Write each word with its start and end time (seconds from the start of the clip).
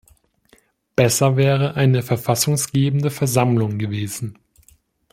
Besser 0.95 1.37
wäre 1.37 1.75
eine 1.75 2.01
verfassungsgebende 2.01 3.11
Versammlung 3.11 3.77
gewesen. 3.77 4.39